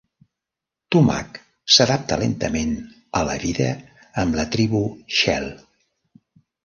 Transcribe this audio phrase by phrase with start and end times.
[0.95, 1.35] Tumak
[1.75, 2.73] s'adapta lentament
[3.21, 3.69] a la vida
[4.23, 4.85] amb la Tribu
[5.19, 5.51] Shell.